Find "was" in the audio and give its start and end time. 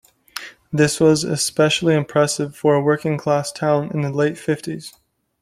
0.99-1.23